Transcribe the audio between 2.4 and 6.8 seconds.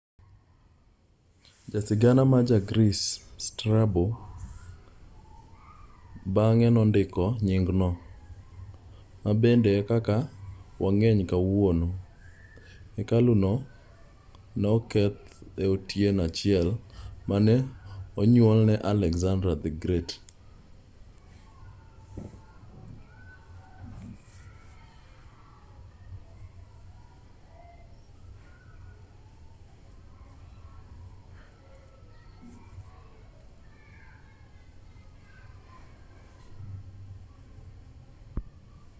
ja greece strabo bang'e